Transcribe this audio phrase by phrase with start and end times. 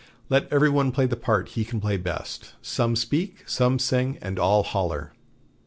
[0.29, 4.39] Let every one play the part he can play best, some speak, some sing, and
[4.39, 5.13] all 'holler.'